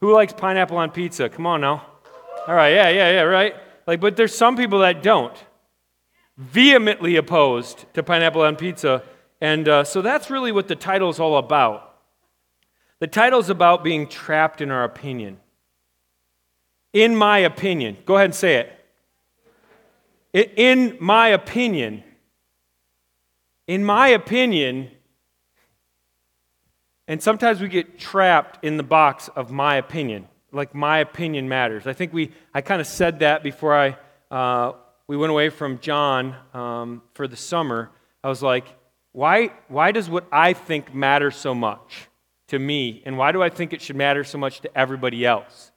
[0.00, 1.28] Who likes pineapple on pizza?
[1.28, 1.84] Come on now.
[2.46, 3.54] All right, yeah, yeah, yeah, right?
[3.86, 5.36] Like, but there's some people that don't.
[6.36, 9.02] Vehemently opposed to pineapple on pizza.
[9.40, 11.96] And uh, so that's really what the title is all about.
[13.00, 15.38] The title is about being trapped in our opinion.
[16.92, 17.98] In my opinion.
[18.06, 18.66] Go ahead and say
[20.32, 20.54] it.
[20.56, 22.04] In my opinion.
[23.66, 24.90] In my opinion,
[27.08, 31.86] and sometimes we get trapped in the box of my opinion, like my opinion matters.
[31.86, 33.96] I think we, I kind of said that before I,
[34.30, 34.74] uh,
[35.06, 37.90] we went away from John um, for the summer.
[38.22, 38.66] I was like,
[39.12, 42.08] why, why does what I think matter so much
[42.48, 43.02] to me?
[43.06, 45.72] And why do I think it should matter so much to everybody else?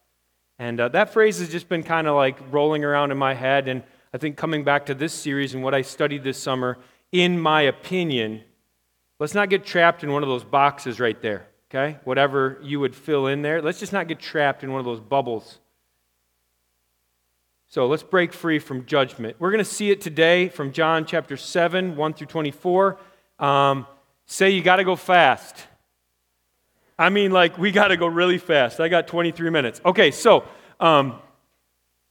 [0.60, 3.70] And uh, that phrase has just been kind of like rolling around in my head.
[3.70, 6.78] And I think coming back to this series and what I studied this summer,
[7.14, 8.44] in my opinion,
[9.22, 12.00] Let's not get trapped in one of those boxes right there, okay?
[12.06, 13.62] Whatever you would fill in there.
[13.62, 15.60] Let's just not get trapped in one of those bubbles.
[17.68, 19.36] So let's break free from judgment.
[19.38, 22.98] We're going to see it today from John chapter 7, 1 through 24.
[23.38, 23.86] Um,
[24.26, 25.68] say you got to go fast.
[26.98, 28.80] I mean, like, we got to go really fast.
[28.80, 29.82] I got 23 minutes.
[29.86, 30.46] Okay, so
[30.80, 31.20] um,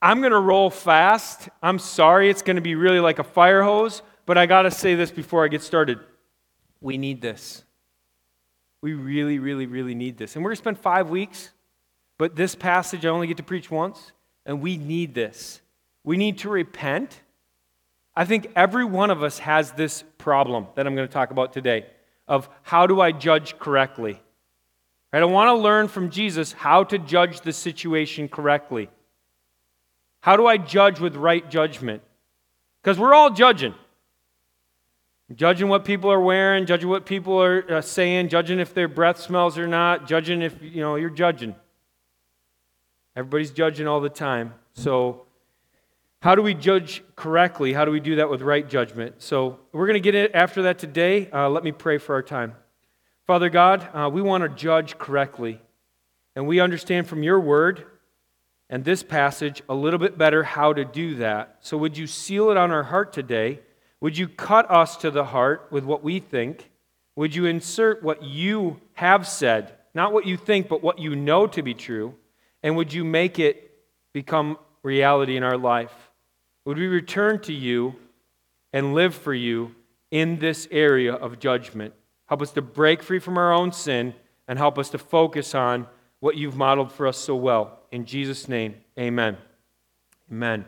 [0.01, 1.49] I'm going to roll fast.
[1.61, 4.71] I'm sorry, it's going to be really like a fire hose, but I got to
[4.71, 5.99] say this before I get started.
[6.81, 7.65] We need this.
[8.83, 10.35] We really, really, really need this.
[10.35, 11.51] And we're going to spend five weeks,
[12.19, 14.13] but this passage I only get to preach once,
[14.47, 15.61] and we need this.
[16.03, 17.21] We need to repent.
[18.17, 21.53] I think every one of us has this problem that I'm going to talk about
[21.53, 21.87] today
[22.27, 24.21] of how do I judge correctly?
[25.13, 25.23] Right?
[25.23, 28.89] I want to learn from Jesus how to judge the situation correctly.
[30.21, 32.03] How do I judge with right judgment?
[32.83, 33.75] Because we're all judging.
[35.37, 39.21] Judging what people are wearing, judging what people are uh, saying, judging if their breath
[39.21, 41.55] smells or not, judging if, you know, you're judging.
[43.15, 44.55] Everybody's judging all the time.
[44.73, 45.27] So,
[46.21, 47.73] how do we judge correctly?
[47.73, 49.23] How do we do that with right judgment?
[49.23, 51.31] So, we're going to get it after that today.
[51.31, 52.55] Uh, let me pray for our time.
[53.27, 55.61] Father God, uh, we want to judge correctly.
[56.35, 57.87] And we understand from your word
[58.69, 61.59] and this passage a little bit better how to do that.
[61.61, 63.61] So, would you seal it on our heart today?
[64.01, 66.71] Would you cut us to the heart with what we think?
[67.17, 71.47] Would you insert what you have said, not what you think, but what you know
[71.49, 72.15] to be true?
[72.63, 73.73] And would you make it
[74.13, 75.93] become reality in our life?
[76.65, 77.95] Would we return to you
[78.73, 79.75] and live for you
[80.11, 81.95] in this area of judgment?
[82.27, 84.15] Help us to break free from our own sin
[84.47, 85.87] and help us to focus on
[86.21, 87.81] what you've modeled for us so well.
[87.91, 89.37] In Jesus' name, amen.
[90.31, 90.65] Amen.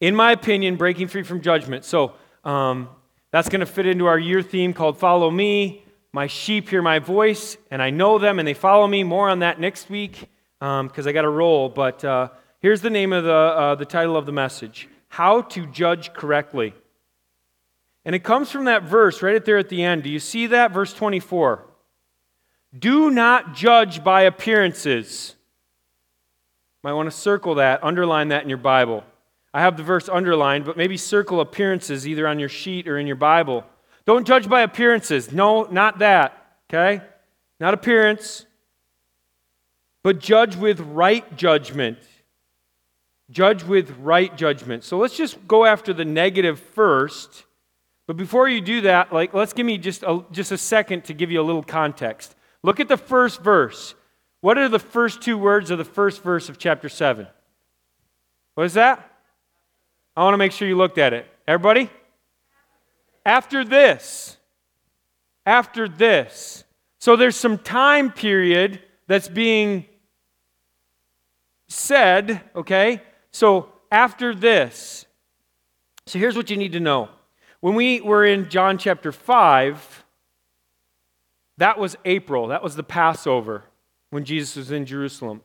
[0.00, 1.84] In my opinion, breaking free from judgment.
[1.84, 2.14] So,
[2.44, 2.88] um,
[3.30, 5.84] that's going to fit into our year theme called Follow Me.
[6.12, 9.04] My sheep hear my voice, and I know them, and they follow me.
[9.04, 10.28] More on that next week
[10.58, 11.68] because um, I got to roll.
[11.68, 15.66] But uh, here's the name of the, uh, the title of the message How to
[15.66, 16.74] Judge Correctly.
[18.04, 20.02] And it comes from that verse right there at the end.
[20.02, 20.72] Do you see that?
[20.72, 21.64] Verse 24.
[22.76, 25.34] Do not judge by appearances.
[26.82, 29.04] Might want to circle that, underline that in your Bible.
[29.52, 33.06] I have the verse underlined, but maybe circle appearances either on your sheet or in
[33.06, 33.64] your Bible.
[34.04, 35.32] Don't judge by appearances.
[35.32, 36.56] No, not that.
[36.68, 37.02] Okay?
[37.60, 38.46] Not appearance,
[40.02, 41.98] but judge with right judgment.
[43.30, 44.84] Judge with right judgment.
[44.84, 47.44] So let's just go after the negative first.
[48.06, 51.14] But before you do that, like let's give me just a, just a second to
[51.14, 52.34] give you a little context.
[52.62, 53.94] Look at the first verse.
[54.40, 57.26] What are the first two words of the first verse of chapter 7?
[58.54, 59.07] What is that?
[60.18, 61.26] I want to make sure you looked at it.
[61.46, 61.88] Everybody?
[63.24, 64.36] After this.
[65.46, 66.64] After this.
[66.98, 69.84] So there's some time period that's being
[71.68, 73.00] said, okay?
[73.30, 75.06] So after this.
[76.06, 77.10] So here's what you need to know.
[77.60, 80.04] When we were in John chapter 5,
[81.58, 82.48] that was April.
[82.48, 83.62] That was the Passover
[84.10, 85.42] when Jesus was in Jerusalem.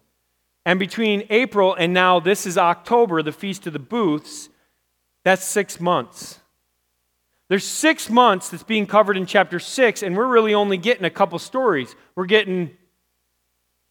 [0.66, 4.50] And between April and now, this is October, the Feast of the Booths,
[5.24, 6.40] that's six months.
[7.50, 11.10] There's six months that's being covered in chapter six, and we're really only getting a
[11.10, 11.96] couple stories.
[12.16, 12.72] We're getting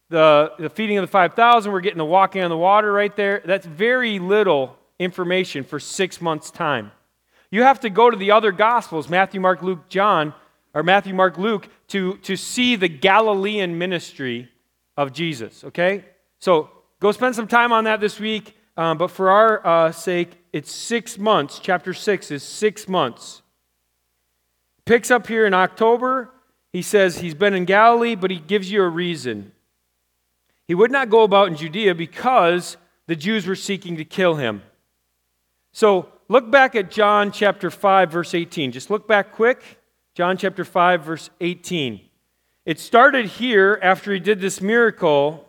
[0.09, 3.41] the, the feeding of the 5,000, we're getting the walking on the water right there.
[3.45, 6.91] That's very little information for six months' time.
[7.49, 10.33] You have to go to the other Gospels, Matthew, Mark, Luke, John,
[10.73, 14.49] or Matthew, Mark, Luke, to, to see the Galilean ministry
[14.97, 16.03] of Jesus, okay?
[16.39, 16.69] So
[16.99, 18.55] go spend some time on that this week.
[18.75, 21.59] Um, but for our uh, sake, it's six months.
[21.59, 23.41] Chapter 6 is six months.
[24.85, 26.31] Picks up here in October.
[26.71, 29.51] He says he's been in Galilee, but he gives you a reason.
[30.67, 32.77] He would not go about in Judea because
[33.07, 34.63] the Jews were seeking to kill him.
[35.71, 38.71] So look back at John chapter 5, verse 18.
[38.71, 39.61] Just look back quick.
[40.15, 42.01] John chapter 5, verse 18.
[42.65, 45.47] It started here after he did this miracle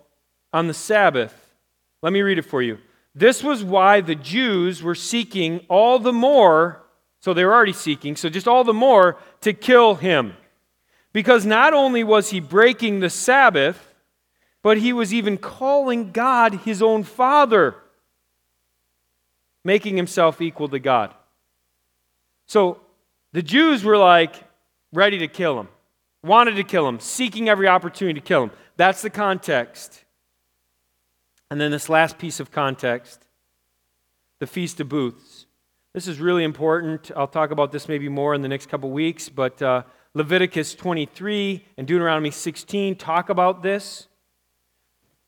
[0.52, 1.54] on the Sabbath.
[2.02, 2.78] Let me read it for you.
[3.14, 6.82] This was why the Jews were seeking all the more,
[7.20, 10.34] so they were already seeking, so just all the more to kill him.
[11.12, 13.94] Because not only was he breaking the Sabbath,
[14.62, 17.76] but he was even calling God his own Father,
[19.62, 21.14] making himself equal to God.
[22.46, 22.80] So
[23.32, 24.34] the Jews were like
[24.92, 25.68] ready to kill him,
[26.22, 28.50] wanted to kill him, seeking every opportunity to kill him.
[28.76, 30.03] That's the context.
[31.54, 33.26] And then this last piece of context
[34.40, 35.46] the Feast of Booths.
[35.92, 37.12] This is really important.
[37.14, 39.84] I'll talk about this maybe more in the next couple weeks, but uh,
[40.14, 44.08] Leviticus 23 and Deuteronomy 16 talk about this.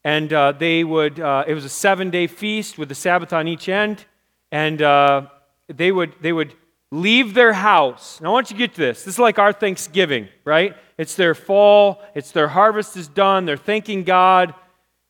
[0.02, 3.46] And uh, they would, uh, it was a seven day feast with the Sabbath on
[3.46, 4.04] each end.
[4.50, 5.28] And uh,
[5.68, 6.54] they, would, they would
[6.90, 8.20] leave their house.
[8.20, 9.04] Now, I want you to get to this.
[9.04, 10.76] This is like our Thanksgiving, right?
[10.98, 14.54] It's their fall, it's their harvest is done, they're thanking God.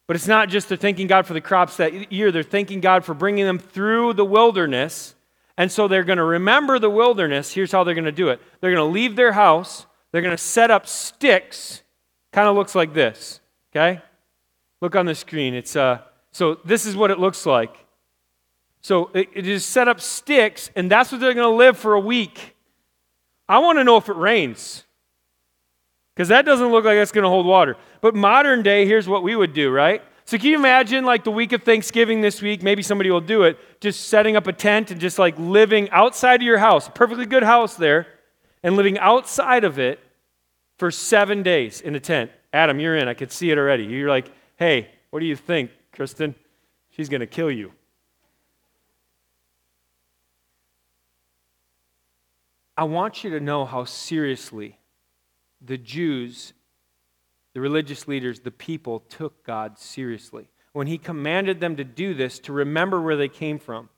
[0.07, 3.05] But it's not just they're thanking God for the crops that year, they're thanking God
[3.05, 5.15] for bringing them through the wilderness.
[5.57, 7.53] And so they're going to remember the wilderness.
[7.53, 10.37] Here's how they're going to do it they're going to leave their house, they're going
[10.37, 11.83] to set up sticks.
[12.33, 13.41] Kind of looks like this,
[13.73, 14.03] okay?
[14.83, 15.55] Look on the screen.
[15.55, 16.01] It's uh,
[16.33, 17.75] so this is what it looks like.
[18.83, 21.95] So it, it is set up sticks, and that's what they're going to live for
[21.95, 22.55] a week.
[23.49, 24.85] I want to know if it rains.
[26.17, 27.77] Because that doesn't look like it's going to hold water.
[28.01, 30.03] But modern day, here's what we would do, right?
[30.25, 32.63] So can you imagine like the week of Thanksgiving this week?
[32.63, 33.59] Maybe somebody will do it.
[33.81, 37.43] Just setting up a tent and just like living outside of your house, perfectly good
[37.43, 38.07] house there,
[38.63, 40.01] and living outside of it
[40.79, 42.31] for seven days in a tent.
[42.51, 43.09] Adam, you're in.
[43.09, 43.85] I could see it already.
[43.85, 46.35] You're like, Hey, what do you think, Kristen?
[46.91, 47.73] She's going to kill you.
[52.75, 54.79] I want you to know how seriously
[55.61, 56.53] the Jews,
[57.55, 60.49] the religious leaders, the people took God seriously.
[60.73, 63.89] When he commanded them to do this, to remember where they came from.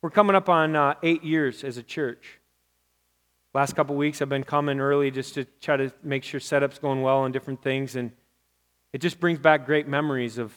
[0.00, 2.38] We're coming up on uh, eight years as a church.
[3.54, 7.02] Last couple weeks, I've been coming early just to try to make sure setup's going
[7.02, 7.96] well and different things.
[7.96, 8.12] And
[8.92, 10.54] it just brings back great memories of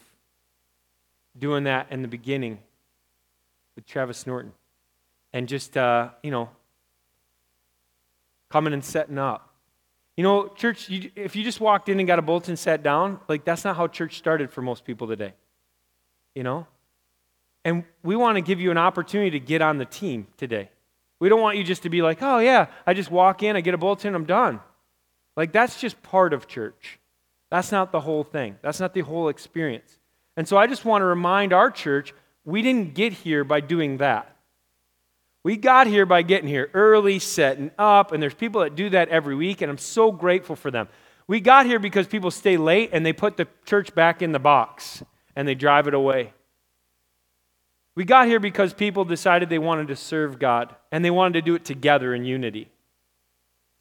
[1.38, 2.60] doing that in the beginning
[3.76, 4.54] with Travis Norton.
[5.34, 6.50] And just, uh, you know,
[8.50, 9.55] coming and setting up.
[10.18, 13.20] You know, church, you, if you just walked in and got a bulletin sat down,
[13.28, 15.34] like that's not how church started for most people today.
[16.34, 16.68] You know?
[17.66, 20.70] And we want to give you an opportunity to get on the team today.
[21.20, 23.62] We don't want you just to be like, oh, yeah, I just walk in, I
[23.62, 24.60] get a bulletin, I'm done.
[25.36, 27.00] Like, that's just part of church.
[27.50, 30.00] That's not the whole thing, that's not the whole experience.
[30.38, 32.14] And so I just want to remind our church
[32.44, 34.35] we didn't get here by doing that.
[35.46, 39.10] We got here by getting here early, setting up, and there's people that do that
[39.10, 40.88] every week, and I'm so grateful for them.
[41.28, 44.40] We got here because people stay late and they put the church back in the
[44.40, 45.04] box
[45.36, 46.34] and they drive it away.
[47.94, 51.42] We got here because people decided they wanted to serve God and they wanted to
[51.44, 52.72] do it together in unity.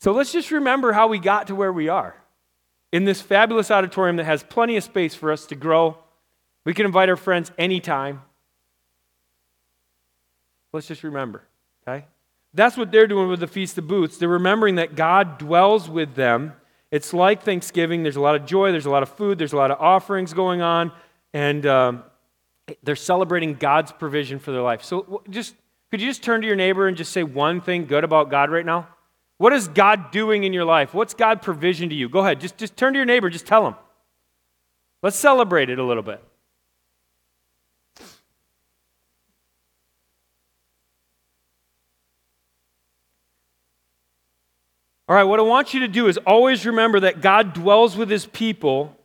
[0.00, 2.14] So let's just remember how we got to where we are
[2.92, 5.96] in this fabulous auditorium that has plenty of space for us to grow.
[6.66, 8.20] We can invite our friends anytime.
[10.74, 11.44] Let's just remember?
[12.54, 14.16] That's what they're doing with the Feast of Booths.
[14.16, 16.52] They're remembering that God dwells with them.
[16.90, 18.04] It's like Thanksgiving.
[18.04, 20.32] There's a lot of joy, there's a lot of food, there's a lot of offerings
[20.32, 20.92] going on,
[21.32, 22.04] and um,
[22.84, 24.84] they're celebrating God's provision for their life.
[24.84, 25.56] So just
[25.90, 28.50] could you just turn to your neighbor and just say one thing good about God
[28.50, 28.88] right now?
[29.38, 30.94] What is God doing in your life?
[30.94, 32.08] What's God provision to you?
[32.08, 32.40] Go ahead.
[32.40, 33.28] Just, just turn to your neighbor.
[33.30, 33.74] Just tell him.
[35.02, 36.22] Let's celebrate it a little bit.
[45.08, 48.08] All right, what I want you to do is always remember that God dwells with
[48.08, 48.96] his people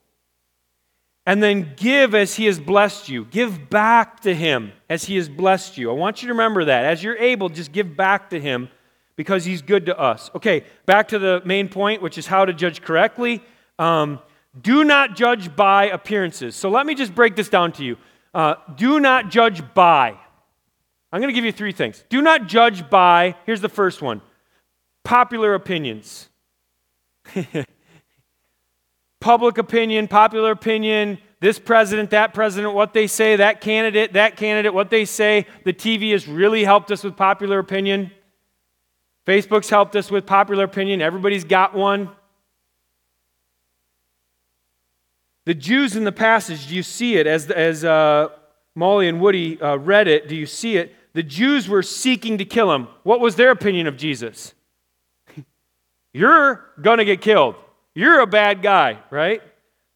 [1.26, 3.26] and then give as he has blessed you.
[3.26, 5.92] Give back to him as he has blessed you.
[5.92, 6.86] I want you to remember that.
[6.86, 8.70] As you're able, just give back to him
[9.18, 10.32] because he's good to us.
[10.34, 13.44] Okay, back to the main point, which is how to judge correctly.
[13.78, 14.20] Um,
[14.60, 16.56] do not judge by appearances.
[16.56, 17.98] So let me just break this down to you.
[18.34, 20.18] Uh, do not judge by.
[21.12, 22.06] I'm going to give you three things.
[22.08, 24.22] Do not judge by, here's the first one
[25.10, 26.30] popular opinions.
[29.20, 34.72] Public opinion, popular opinion, this president, that president, what they say, that candidate, that candidate,
[34.72, 35.48] what they say.
[35.66, 38.12] The TV has really helped us with popular opinion.
[39.26, 41.02] Facebook's helped us with popular opinion.
[41.02, 42.12] Everybody's got one.
[45.46, 47.26] The Jews in the passage, do you see it?
[47.26, 48.28] As, as uh,
[48.76, 50.94] Molly and Woody uh, read it, do you see it?
[51.14, 52.88] The Jews were seeking to kill him.
[53.02, 54.54] What was their opinion of Jesus?
[56.14, 57.56] You're going to get killed.
[57.94, 59.42] You're a bad guy, right?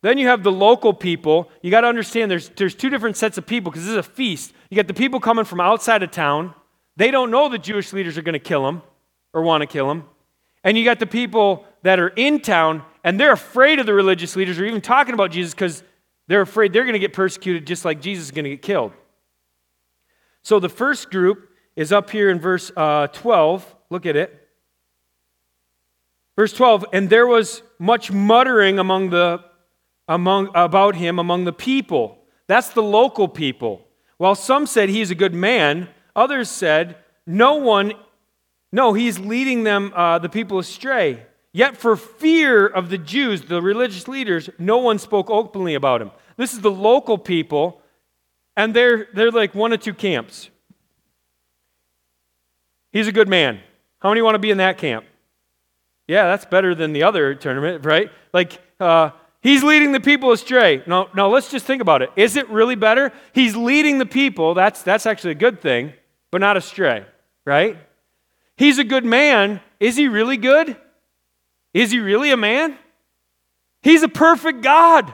[0.01, 1.49] Then you have the local people.
[1.61, 4.03] You got to understand there's, there's two different sets of people because this is a
[4.03, 4.53] feast.
[4.69, 6.53] You got the people coming from outside of town.
[6.97, 8.81] They don't know the Jewish leaders are going to kill them
[9.33, 10.03] or want to kill them.
[10.63, 14.35] And you got the people that are in town and they're afraid of the religious
[14.35, 15.83] leaders or even talking about Jesus because
[16.27, 18.91] they're afraid they're going to get persecuted just like Jesus is going to get killed.
[20.41, 23.75] So the first group is up here in verse uh, 12.
[23.89, 24.42] Look at it.
[26.35, 29.43] Verse 12, and there was much muttering among the
[30.07, 32.17] among, about him among the people.
[32.47, 33.87] That's the local people.
[34.17, 37.93] While some said he's a good man, others said, no one,
[38.71, 41.25] no, he's leading them, uh, the people astray.
[41.51, 46.11] Yet for fear of the Jews, the religious leaders, no one spoke openly about him.
[46.35, 47.81] This is the local people,
[48.57, 50.49] and they're, they're like one or two camps.
[52.91, 53.59] He's a good man.
[53.99, 55.05] How many want to be in that camp?
[56.07, 58.11] Yeah, that's better than the other tournament, right?
[58.33, 59.11] Like, uh,
[59.43, 60.81] He's leading the people astray.
[60.87, 62.09] No, no, let's just think about it.
[62.15, 63.11] Is it really better?
[63.33, 64.53] He's leading the people.
[64.53, 65.91] That's, that's actually a good thing,
[66.31, 67.05] but not astray,
[67.43, 67.77] right?
[68.55, 69.59] He's a good man.
[69.81, 70.77] Is he really good?
[71.73, 72.77] Is he really a man?
[73.81, 75.13] He's a perfect God.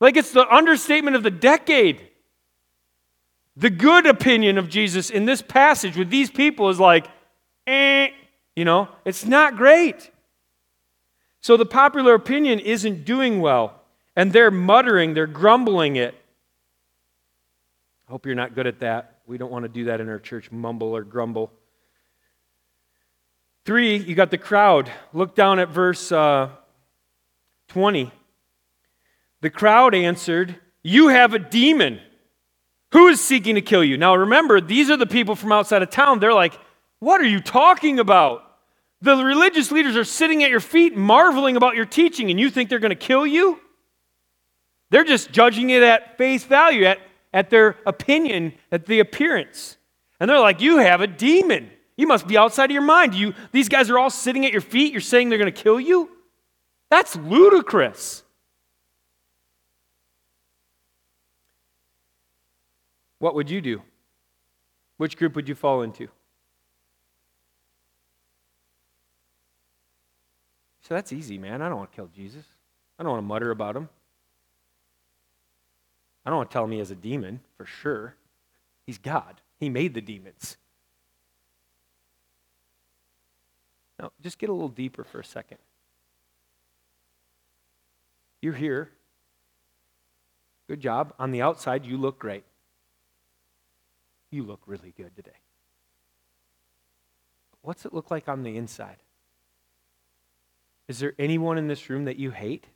[0.00, 2.00] Like it's the understatement of the decade.
[3.56, 7.08] The good opinion of Jesus in this passage with these people is like,
[7.66, 8.10] eh,
[8.56, 10.10] you know, it's not great.
[11.40, 13.80] So the popular opinion isn't doing well,
[14.14, 16.14] and they're muttering, they're grumbling it.
[18.08, 19.20] I hope you're not good at that.
[19.26, 21.52] We don't want to do that in our church, mumble or grumble.
[23.64, 24.90] Three, you got the crowd.
[25.12, 26.50] Look down at verse uh,
[27.68, 28.10] 20.
[29.42, 32.00] The crowd answered, You have a demon.
[32.92, 33.96] Who is seeking to kill you?
[33.96, 36.18] Now remember, these are the people from outside of town.
[36.18, 36.58] They're like,
[37.00, 38.44] What are you talking about?
[39.02, 42.68] The religious leaders are sitting at your feet marveling about your teaching, and you think
[42.68, 43.58] they're going to kill you?
[44.90, 46.98] They're just judging it at face value, at,
[47.32, 49.78] at their opinion, at the appearance.
[50.20, 51.70] And they're like, You have a demon.
[51.96, 53.14] You must be outside of your mind.
[53.14, 54.92] You, these guys are all sitting at your feet.
[54.92, 56.10] You're saying they're going to kill you?
[56.90, 58.22] That's ludicrous.
[63.18, 63.82] What would you do?
[64.96, 66.08] Which group would you fall into?
[70.82, 71.62] So that's easy, man.
[71.62, 72.44] I don't want to kill Jesus.
[72.98, 73.88] I don't want to mutter about him.
[76.24, 78.14] I don't want to tell him he a demon, for sure.
[78.86, 80.56] He's God, He made the demons.
[83.98, 85.58] Now, just get a little deeper for a second.
[88.40, 88.90] You're here.
[90.68, 91.12] Good job.
[91.18, 92.44] On the outside, you look great.
[94.30, 95.38] You look really good today.
[97.62, 98.96] What's it look like on the inside?
[100.90, 102.66] Is there anyone in this room that you hate?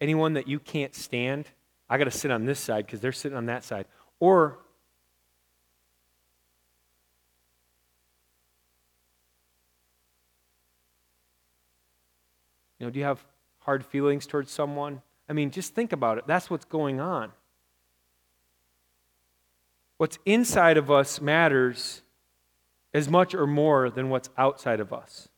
[0.00, 1.46] Anyone that you can't stand?
[1.90, 3.86] I got to sit on this side because they're sitting on that side.
[4.20, 4.58] Or
[12.78, 13.24] You know, do you have
[13.60, 15.02] hard feelings towards someone?
[15.28, 16.28] I mean, just think about it.
[16.28, 17.32] That's what's going on.
[19.96, 22.02] What's inside of us matters
[22.92, 25.28] as much or more than what's outside of us.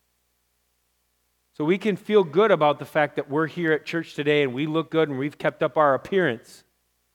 [1.56, 4.52] So we can feel good about the fact that we're here at church today and
[4.52, 6.64] we look good and we've kept up our appearance.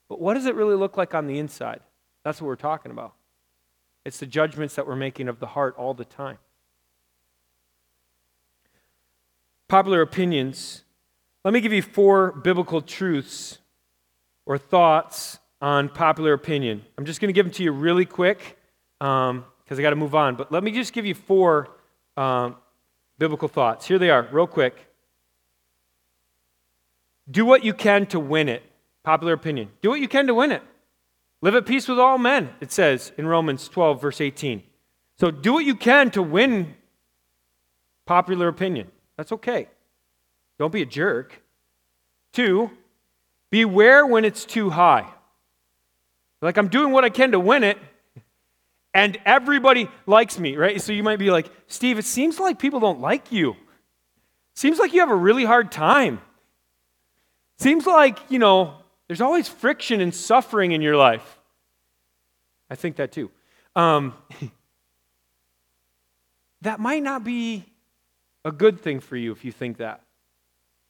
[0.10, 1.82] But what does it really look like on the inside?
[2.24, 3.14] That's what we're talking about.
[4.04, 6.40] It's the judgments that we're making of the heart all the time.
[9.68, 10.86] Popular opinions.
[11.46, 13.60] Let me give you four biblical truths
[14.48, 16.84] or thoughts on popular opinion.
[16.98, 18.58] I'm just going to give them to you really quick
[18.98, 20.36] because um, I got to move on.
[20.36, 21.70] But let me just give you four
[22.18, 22.56] um,
[23.22, 23.86] biblical thoughts.
[23.86, 24.88] Here they are, real quick.
[27.30, 28.64] Do what you can to win it.
[29.04, 29.70] Popular opinion.
[29.84, 30.64] Do what you can to win it.
[31.40, 34.64] Live at peace with all men, it says in Romans 12, verse 18.
[35.20, 36.74] So do what you can to win
[38.08, 38.88] popular opinion.
[39.18, 39.68] That's okay.
[40.58, 41.44] Don't be a jerk.
[42.34, 42.72] Two,
[43.52, 45.08] beware when it's too high.
[46.42, 47.78] Like I'm doing what I can to win it,
[48.94, 50.82] and everybody likes me, right?
[50.82, 53.56] So you might be like, Steve, it seems like people don't like you.
[54.54, 56.22] Seems like you have a really hard time.
[57.58, 58.76] Seems like, you know,
[59.08, 61.40] there's always friction and suffering in your life.
[62.70, 63.32] I think that too.
[63.76, 64.14] Um,
[66.62, 67.66] that might not be
[68.44, 70.02] a good thing for you if you think that.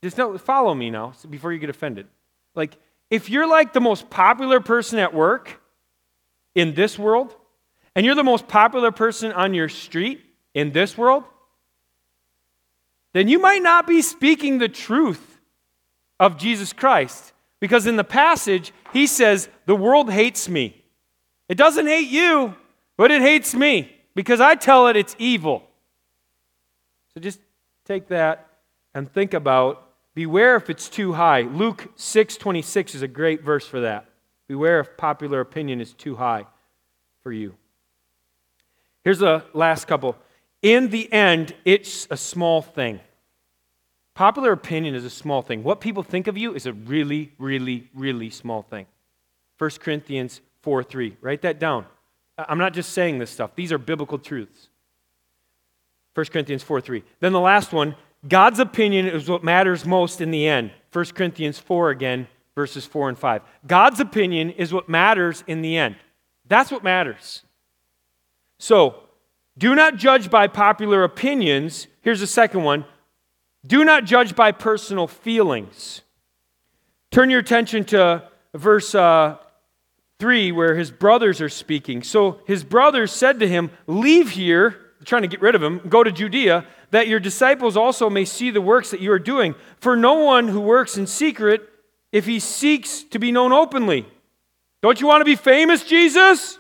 [0.03, 2.08] Just know, follow me now before you get offended.
[2.55, 2.77] Like,
[3.10, 5.62] if you're like the most popular person at work
[6.55, 7.36] in this world,
[7.95, 10.21] and you're the most popular person on your street
[10.53, 11.24] in this world,
[13.13, 15.39] then you might not be speaking the truth
[16.19, 17.33] of Jesus Christ.
[17.60, 20.83] Because in the passage, he says, The world hates me.
[21.48, 22.55] It doesn't hate you,
[22.98, 25.67] but it hates me because I tell it it's evil.
[27.13, 27.39] So just
[27.86, 28.48] take that
[28.93, 31.41] and think about beware if it's too high.
[31.41, 34.05] Luke 6:26 is a great verse for that.
[34.48, 36.45] Beware if popular opinion is too high
[37.21, 37.55] for you.
[39.03, 40.15] Here's the last couple.
[40.62, 43.00] In the end, it's a small thing.
[44.13, 45.63] Popular opinion is a small thing.
[45.63, 48.86] What people think of you is a really, really, really small thing.
[49.58, 51.17] 1 Corinthians 4 3.
[51.22, 51.86] Write that down.
[52.38, 54.70] I'm not just saying this stuff, these are biblical truths.
[56.13, 57.03] 1 Corinthians 4 3.
[57.20, 57.96] Then the last one
[58.27, 60.72] God's opinion is what matters most in the end.
[60.93, 63.41] 1 Corinthians 4 again, verses 4 and 5.
[63.65, 65.96] God's opinion is what matters in the end.
[66.48, 67.43] That's what matters.
[68.62, 68.94] So,
[69.58, 71.88] do not judge by popular opinions.
[72.01, 72.86] Here's the second one
[73.65, 76.01] do not judge by personal feelings.
[77.10, 79.38] Turn your attention to verse uh,
[80.20, 82.03] 3, where his brothers are speaking.
[82.03, 86.03] So his brothers said to him, Leave here, trying to get rid of him, go
[86.03, 89.56] to Judea, that your disciples also may see the works that you are doing.
[89.77, 91.68] For no one who works in secret,
[92.12, 94.06] if he seeks to be known openly.
[94.84, 96.60] Don't you want to be famous, Jesus?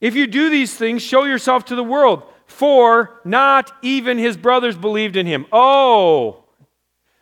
[0.00, 4.76] If you do these things, show yourself to the world, for not even his brothers
[4.76, 5.46] believed in him.
[5.52, 6.44] Oh,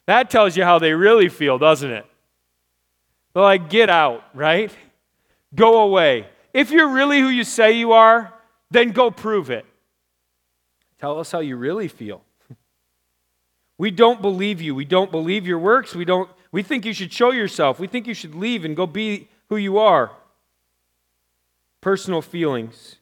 [0.06, 2.06] that tells you how they really feel, doesn't it?
[3.34, 4.72] They're like, get out, right?
[5.54, 6.26] Go away.
[6.54, 8.32] If you're really who you say you are,
[8.70, 9.66] then go prove it.
[11.00, 12.22] Tell us how you really feel.
[13.80, 14.74] We don't believe you.
[14.74, 15.94] We don't believe your works.
[15.94, 17.78] We, don't, we think you should show yourself.
[17.78, 20.10] We think you should leave and go be who you are
[21.80, 22.96] personal feelings.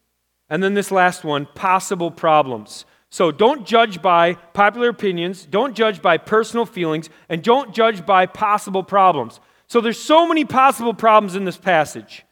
[0.48, 2.84] And then this last one possible problems.
[3.10, 8.26] So don't judge by popular opinions, don't judge by personal feelings, and don't judge by
[8.26, 9.40] possible problems.
[9.68, 12.24] So there's so many possible problems in this passage.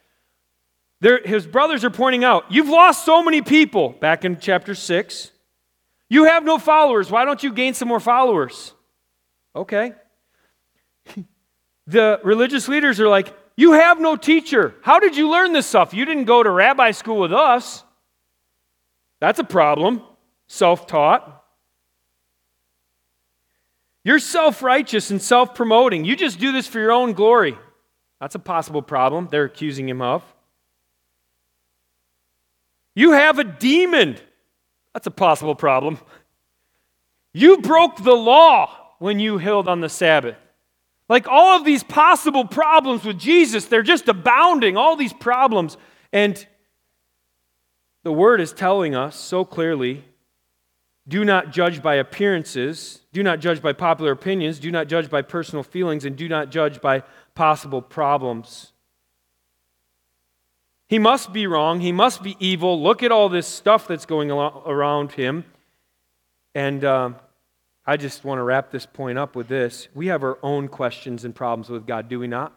[1.00, 5.30] There, his brothers are pointing out, you've lost so many people back in chapter 6.
[6.08, 7.10] You have no followers.
[7.10, 8.72] Why don't you gain some more followers?
[9.54, 9.92] Okay.
[11.86, 14.74] the religious leaders are like, you have no teacher.
[14.82, 15.94] How did you learn this stuff?
[15.94, 17.84] You didn't go to rabbi school with us.
[19.20, 20.02] That's a problem.
[20.46, 21.42] Self taught.
[24.02, 26.04] You're self righteous and self promoting.
[26.04, 27.56] You just do this for your own glory.
[28.20, 30.22] That's a possible problem they're accusing him of.
[32.94, 34.16] You have a demon.
[34.92, 35.98] That's a possible problem.
[37.32, 40.36] You broke the law when you healed on the Sabbath.
[41.08, 45.76] Like all of these possible problems with Jesus, they're just abounding, all these problems.
[46.12, 46.46] And
[48.02, 50.04] the word is telling us so clearly
[51.06, 55.20] do not judge by appearances, do not judge by popular opinions, do not judge by
[55.20, 57.02] personal feelings, and do not judge by
[57.34, 58.72] possible problems.
[60.86, 61.80] He must be wrong.
[61.80, 62.80] He must be evil.
[62.82, 65.44] Look at all this stuff that's going around him.
[66.54, 67.16] And um,
[67.86, 69.88] I just want to wrap this point up with this.
[69.94, 72.52] We have our own questions and problems with God, do we not?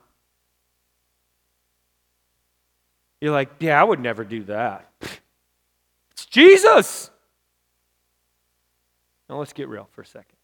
[3.20, 4.90] You're like, yeah, I would never do that.
[6.12, 7.12] It's Jesus.
[9.30, 10.36] Now let's get real for a second.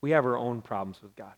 [0.00, 1.34] We have our own problems with God.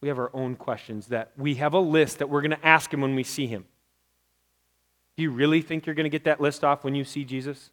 [0.00, 2.94] We have our own questions that we have a list that we're going to ask
[2.94, 3.64] Him when we see Him.
[5.16, 7.70] Do you really think you're going to get that list off when you see Jesus?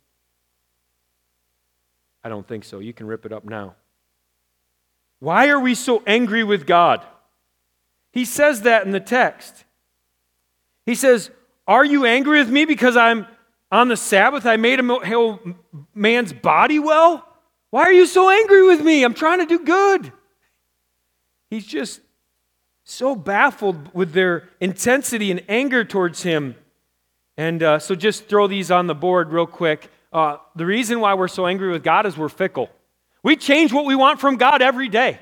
[2.23, 2.79] I don't think so.
[2.79, 3.75] You can rip it up now.
[5.19, 7.05] Why are we so angry with God?
[8.11, 9.65] He says that in the text.
[10.85, 11.29] He says,
[11.67, 13.27] Are you angry with me because I'm
[13.71, 14.45] on the Sabbath?
[14.45, 15.39] I made a
[15.93, 17.25] man's body well?
[17.69, 19.03] Why are you so angry with me?
[19.03, 20.11] I'm trying to do good.
[21.49, 22.01] He's just
[22.83, 26.55] so baffled with their intensity and anger towards him.
[27.37, 29.91] And uh, so just throw these on the board real quick.
[30.11, 32.69] Uh, the reason why we're so angry with God is we're fickle.
[33.23, 35.19] We change what we want from God every day.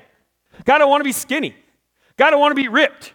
[0.64, 1.54] God, I want to be skinny.
[2.16, 3.12] God, I want to be ripped.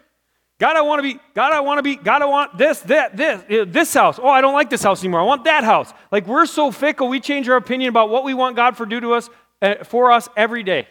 [0.60, 3.18] God, I want to be, God, I want to be, God, I want this, that,
[3.18, 4.20] this, this house.
[4.22, 5.20] Oh, I don't like this house anymore.
[5.20, 5.92] I want that house.
[6.12, 9.00] Like we're so fickle, we change our opinion about what we want God for do
[9.02, 9.30] to us,
[9.62, 10.88] uh, for us every day.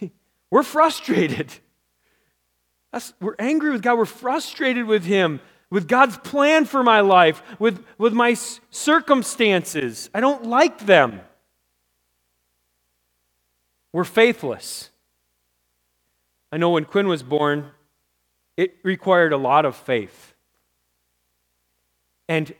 [0.50, 1.52] we're frustrated.
[2.92, 3.96] That's, we're angry with God.
[3.96, 5.40] We're frustrated with Him
[5.74, 8.34] with God's plan for my life, with, with my
[8.70, 10.08] circumstances.
[10.14, 11.20] I don't like them.
[13.90, 14.90] we're faithless.
[16.52, 17.72] I know when Quinn was born,
[18.56, 20.34] it required a lot of faith.
[22.28, 22.54] And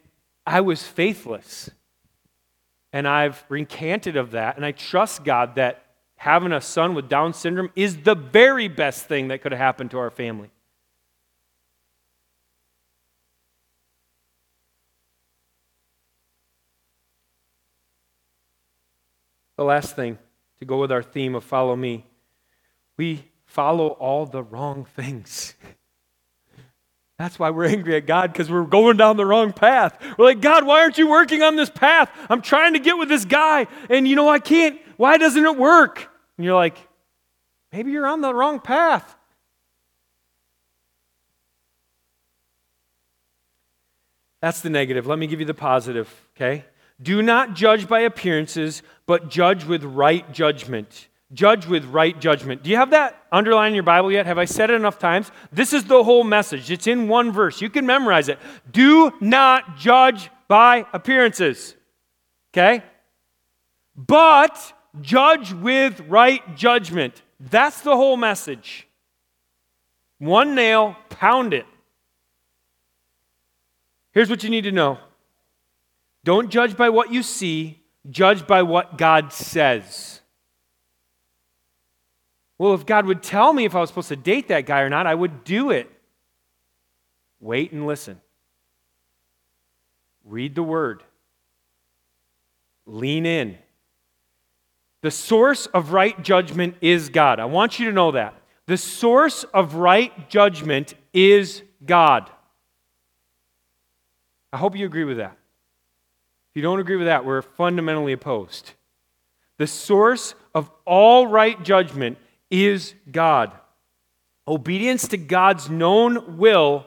[0.45, 1.71] I was faithless.
[2.93, 4.57] And I've recanted of that.
[4.57, 5.85] And I trust God that
[6.17, 9.93] having a son with Down syndrome is the very best thing that could have happened
[9.93, 10.51] to our family.
[19.57, 20.19] The last thing
[20.59, 22.07] to go with our theme of follow me
[22.97, 25.55] we follow all the wrong things.
[27.19, 29.97] That's why we're angry at God because we're going down the wrong path.
[30.19, 32.11] We're like, God, why aren't you working on this path?
[32.29, 34.81] I'm trying to get with this guy, and you know, I can't.
[34.97, 36.09] Why doesn't it work?
[36.37, 36.77] And you're like,
[37.73, 39.17] maybe you're on the wrong path.
[44.41, 45.07] That's the negative.
[45.07, 46.65] Let me give you the positive, okay?
[47.03, 51.09] Do not judge by appearances, but judge with right judgment.
[51.33, 52.63] Judge with right judgment.
[52.63, 54.27] Do you have that underlined in your Bible yet?
[54.27, 55.33] Have I said it enough times?
[55.53, 56.71] This is the whole message.
[56.71, 57.61] It's in one verse.
[57.61, 58.39] You can memorize it.
[58.71, 61.75] Do not judge by appearances.
[62.53, 62.85] Okay?
[63.97, 67.23] But judge with right judgment.
[67.41, 68.87] That's the whole message.
[70.19, 71.67] One nail, pound it.
[74.13, 74.99] Here's what you need to know
[76.25, 80.21] don't judge by what you see, judge by what God says.
[82.57, 84.89] Well, if God would tell me if I was supposed to date that guy or
[84.89, 85.91] not, I would do it.
[87.41, 88.21] Wait and listen.
[90.25, 91.03] Read the word.
[92.87, 93.59] Lean in.
[95.03, 97.39] The source of right judgment is God.
[97.39, 98.35] I want you to know that.
[98.67, 102.31] The source of right judgment is God.
[104.51, 105.37] I hope you agree with that.
[106.55, 108.75] If you don't agree with that, we're fundamentally opposed.
[109.59, 112.17] The source of all right judgment
[112.49, 113.51] is God.
[114.47, 116.87] Obedience to God's known will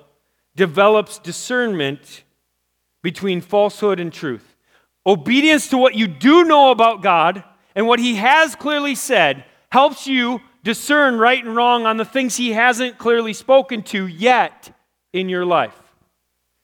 [0.55, 2.23] develops discernment
[3.01, 4.55] between falsehood and truth.
[5.05, 7.43] Obedience to what you do know about God
[7.75, 12.37] and what He has clearly said helps you discern right and wrong on the things
[12.37, 14.73] He hasn't clearly spoken to yet
[15.11, 15.77] in your life.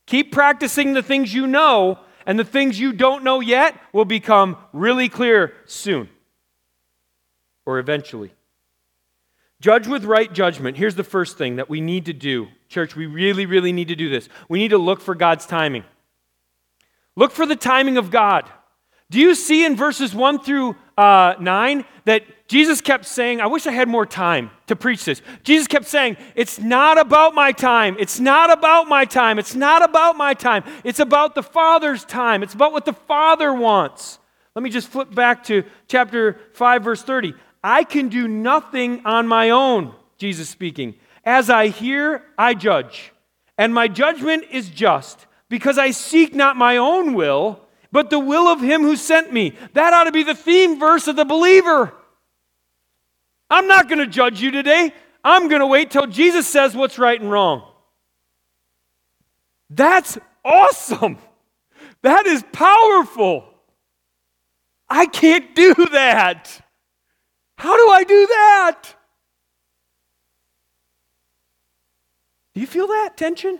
[0.05, 4.57] Keep practicing the things you know, and the things you don't know yet will become
[4.71, 6.09] really clear soon
[7.65, 8.33] or eventually.
[9.59, 10.75] Judge with right judgment.
[10.75, 12.47] Here's the first thing that we need to do.
[12.67, 14.27] Church, we really, really need to do this.
[14.49, 15.85] We need to look for God's timing.
[17.15, 18.49] Look for the timing of God.
[19.09, 23.65] Do you see in verses 1 through uh, 9 that Jesus kept saying, I wish
[23.65, 25.23] I had more time to preach this.
[25.41, 27.95] Jesus kept saying, It's not about my time.
[27.97, 29.39] It's not about my time.
[29.39, 30.63] It's not about my time.
[30.83, 32.43] It's about the Father's time.
[32.43, 34.19] It's about what the Father wants.
[34.53, 37.33] Let me just flip back to chapter 5, verse 30.
[37.63, 40.93] I can do nothing on my own, Jesus speaking.
[41.25, 43.13] As I hear, I judge.
[43.57, 47.61] And my judgment is just, because I seek not my own will,
[47.91, 49.57] but the will of him who sent me.
[49.73, 51.91] That ought to be the theme verse of the believer.
[53.53, 54.91] I'm not going to judge you today.
[55.23, 57.63] I'm going to wait till Jesus says what's right and wrong.
[59.69, 61.19] That's awesome.
[62.01, 63.45] That is powerful.
[64.89, 66.65] I can't do that.
[67.55, 68.81] How do I do that?
[72.55, 73.59] Do you feel that tension?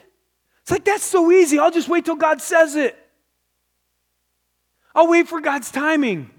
[0.63, 1.59] It's like, that's so easy.
[1.59, 2.97] I'll just wait till God says it.
[4.95, 6.31] I'll wait for God's timing.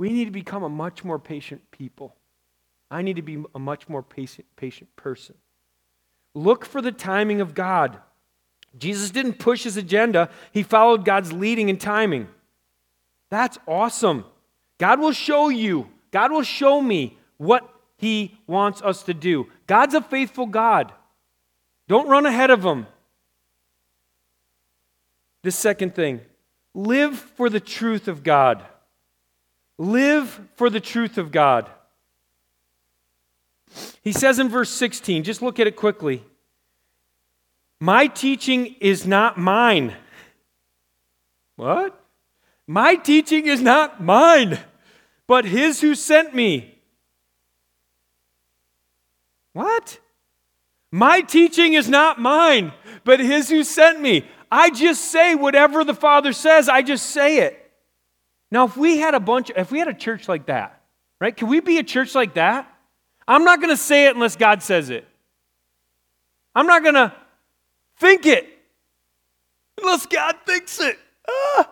[0.00, 2.16] We need to become a much more patient people.
[2.90, 5.34] I need to be a much more patient, patient person.
[6.32, 7.98] Look for the timing of God.
[8.78, 12.28] Jesus didn't push his agenda, he followed God's leading and timing.
[13.28, 14.24] That's awesome.
[14.78, 19.48] God will show you, God will show me what He wants us to do.
[19.66, 20.94] God's a faithful God.
[21.88, 22.86] Don't run ahead of Him.
[25.42, 26.22] The second thing
[26.72, 28.64] live for the truth of God.
[29.80, 31.68] Live for the truth of God.
[34.02, 36.22] He says in verse 16, just look at it quickly.
[37.80, 39.96] My teaching is not mine.
[41.56, 41.98] What?
[42.66, 44.58] My teaching is not mine
[45.30, 46.76] but his who sent me.
[49.52, 50.00] What?
[50.90, 52.72] My teaching is not mine,
[53.04, 54.26] but his who sent me.
[54.50, 57.59] I just say whatever the Father says, I just say it.
[58.50, 60.82] Now, if we had a bunch, if we had a church like that,
[61.20, 61.36] right?
[61.36, 62.66] Can we be a church like that?
[63.28, 65.06] I'm not going to say it unless God says it.
[66.54, 67.14] I'm not going to
[67.98, 68.48] think it
[69.78, 70.98] unless God thinks it.
[71.28, 71.70] Ah.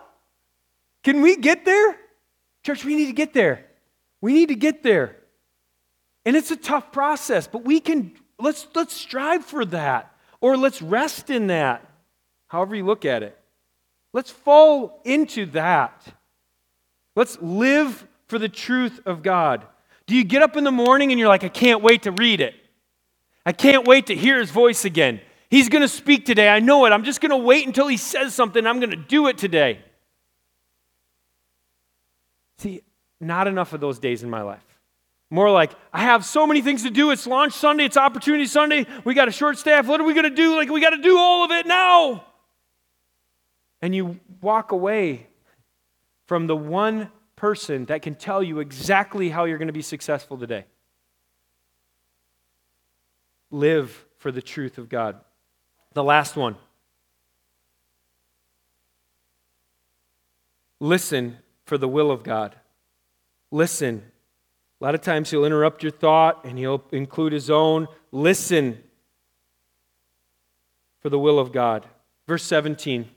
[1.03, 1.97] Can we get there?
[2.63, 3.65] Church, we need to get there.
[4.21, 5.17] We need to get there.
[6.25, 10.81] And it's a tough process, but we can let's let's strive for that or let's
[10.81, 11.85] rest in that.
[12.47, 13.37] However you look at it.
[14.11, 16.03] Let's fall into that.
[17.19, 19.65] Let's live for the truth of God.
[20.05, 22.39] Do you get up in the morning and you're like I can't wait to read
[22.39, 22.55] it.
[23.45, 25.19] I can't wait to hear his voice again.
[25.49, 26.47] He's going to speak today.
[26.47, 26.91] I know it.
[26.91, 28.65] I'm just going to wait until he says something.
[28.65, 29.79] I'm going to do it today.
[32.59, 32.83] See,
[33.19, 34.63] not enough of those days in my life.
[35.29, 37.11] More like, I have so many things to do.
[37.11, 38.85] It's launch Sunday, it's opportunity Sunday.
[39.03, 39.87] We got a short staff.
[39.87, 40.55] What are we going to do?
[40.55, 42.23] Like, we got to do all of it now.
[43.81, 45.27] And you walk away
[46.29, 50.37] from the one person that can tell you exactly how you're going to be successful
[50.37, 50.63] today.
[53.49, 55.19] Live for the truth of God.
[55.93, 56.55] The last one.
[60.79, 62.55] Listen for the will of God.
[63.49, 64.03] Listen.
[64.79, 67.87] A lot of times he'll interrupt your thought and he'll include his own.
[68.11, 68.77] Listen
[70.99, 71.87] for the will of God.
[72.27, 73.09] Verse 17.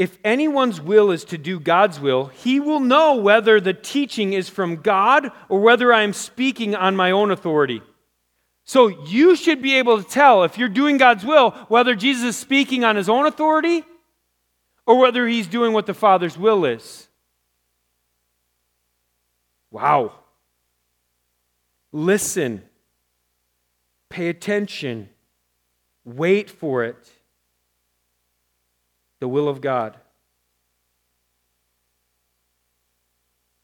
[0.00, 4.48] If anyone's will is to do God's will, he will know whether the teaching is
[4.48, 7.82] from God or whether I am speaking on my own authority.
[8.64, 12.36] So you should be able to tell if you're doing God's will whether Jesus is
[12.38, 13.84] speaking on his own authority
[14.86, 17.06] or whether he's doing what the Father's will is.
[19.70, 20.14] Wow.
[21.92, 22.62] Listen.
[24.08, 25.10] Pay attention.
[26.06, 26.96] Wait for it.
[29.20, 29.96] The will of God.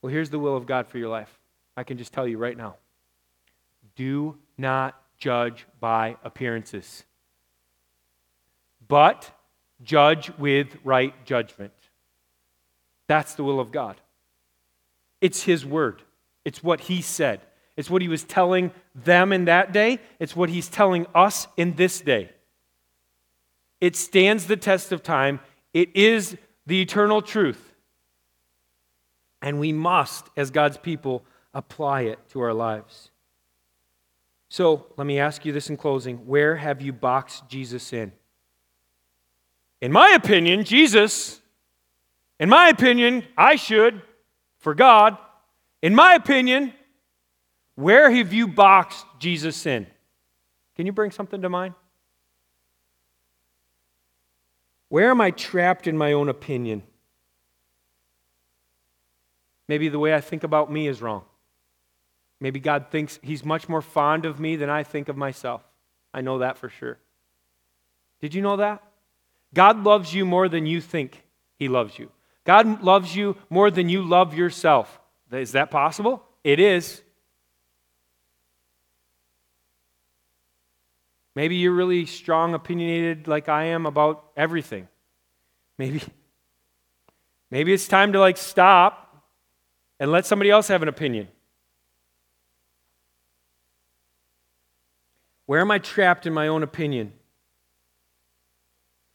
[0.01, 1.37] Well, here's the will of God for your life.
[1.77, 2.77] I can just tell you right now.
[3.97, 7.05] Do not judge by appearances,
[8.87, 9.31] but
[9.83, 11.73] judge with right judgment.
[13.07, 13.97] That's the will of God.
[15.21, 16.03] It's His word,
[16.45, 17.41] it's what He said,
[17.77, 21.75] it's what He was telling them in that day, it's what He's telling us in
[21.75, 22.31] this day.
[23.81, 25.41] It stands the test of time,
[25.73, 26.37] it is
[26.67, 27.75] the eternal truth.
[29.43, 33.11] And we must, as God's people, apply it to our lives.
[34.49, 38.13] So let me ask you this in closing where have you boxed Jesus in?
[39.81, 41.41] In my opinion, Jesus,
[42.41, 44.01] in my opinion, I should,
[44.59, 45.19] for God,
[45.83, 46.73] in my opinion,
[47.75, 49.87] where have you boxed Jesus in?
[50.75, 51.75] Can you bring something to mind?
[54.89, 56.83] Where am I trapped in my own opinion?
[59.69, 61.25] Maybe the way I think about me is wrong.
[62.39, 65.63] Maybe God thinks He's much more fond of me than I think of myself.
[66.15, 66.99] I know that for sure.
[68.21, 68.83] Did you know that?
[69.55, 71.25] God loves you more than you think
[71.59, 72.11] He loves you.
[72.45, 75.01] God loves you more than you love yourself.
[75.33, 76.23] Is that possible?
[76.45, 77.03] It is.
[81.37, 84.89] Maybe you're really strong, opinionated like I am about everything.
[85.77, 86.03] Maybe,
[87.51, 89.23] maybe it's time to like stop
[90.01, 91.29] and let somebody else have an opinion.
[95.45, 97.13] Where am I trapped in my own opinion?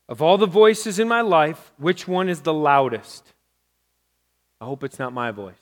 [0.08, 3.34] Of all the voices in my life, which one is the loudest?
[4.62, 5.56] I hope it's not my voice.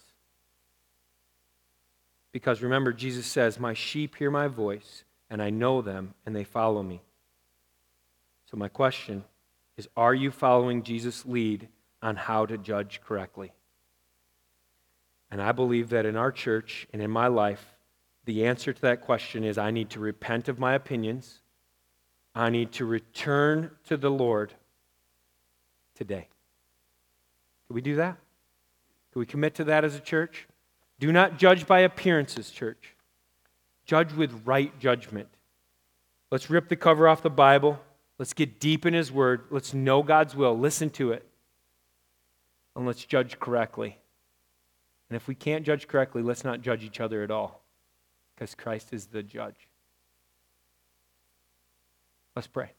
[2.33, 6.43] Because remember, Jesus says, My sheep hear my voice, and I know them, and they
[6.43, 7.01] follow me.
[8.49, 9.23] So, my question
[9.77, 11.67] is Are you following Jesus' lead
[12.01, 13.51] on how to judge correctly?
[15.31, 17.75] And I believe that in our church and in my life,
[18.25, 21.41] the answer to that question is I need to repent of my opinions.
[22.33, 24.53] I need to return to the Lord
[25.95, 26.27] today.
[27.67, 28.17] Can we do that?
[29.11, 30.47] Can we commit to that as a church?
[30.99, 32.95] Do not judge by appearances, church.
[33.89, 35.27] Judge with right judgment.
[36.29, 37.81] Let's rip the cover off the Bible.
[38.19, 39.45] Let's get deep in His Word.
[39.49, 40.55] Let's know God's will.
[40.55, 41.27] Listen to it.
[42.75, 43.97] And let's judge correctly.
[45.09, 47.63] And if we can't judge correctly, let's not judge each other at all
[48.35, 49.67] because Christ is the judge.
[52.35, 52.69] Let's pray.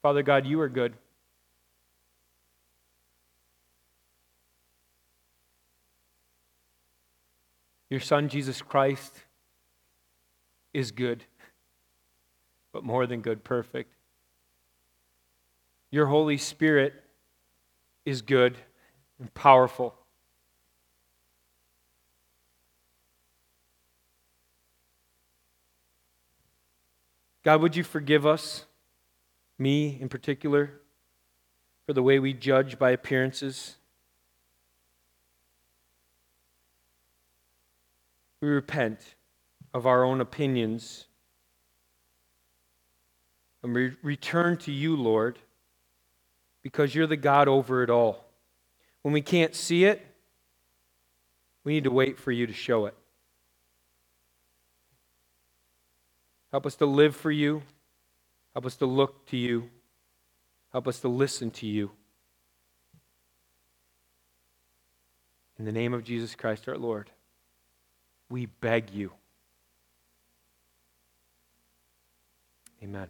[0.00, 0.94] Father God, you are good.
[7.90, 9.14] Your Son, Jesus Christ,
[10.72, 11.24] is good,
[12.72, 13.94] but more than good, perfect.
[15.90, 16.94] Your Holy Spirit
[18.04, 18.56] is good
[19.20, 19.94] and powerful.
[27.44, 28.64] God, would you forgive us,
[29.58, 30.80] me in particular,
[31.86, 33.76] for the way we judge by appearances?
[38.44, 39.00] We repent
[39.72, 41.06] of our own opinions
[43.62, 45.38] and we return to you, Lord,
[46.60, 48.26] because you're the God over it all.
[49.00, 50.04] When we can't see it,
[51.64, 52.94] we need to wait for you to show it.
[56.50, 57.62] Help us to live for you.
[58.52, 59.70] Help us to look to you.
[60.70, 61.92] Help us to listen to you.
[65.58, 67.08] In the name of Jesus Christ our Lord,
[68.34, 69.12] we beg you.
[72.82, 73.06] Amen.